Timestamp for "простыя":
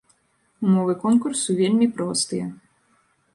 1.99-2.49